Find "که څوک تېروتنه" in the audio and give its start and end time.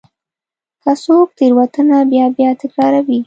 0.83-1.97